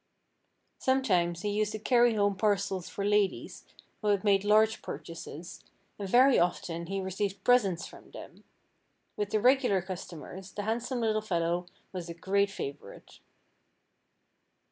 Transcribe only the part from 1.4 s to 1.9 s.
he used to